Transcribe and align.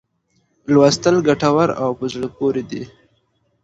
لوستل 0.73 1.15
ګټور 1.27 1.69
او 1.83 1.89
په 1.99 2.05
زړه 2.13 2.27
پوري 2.37 2.63
دي. 2.71 2.83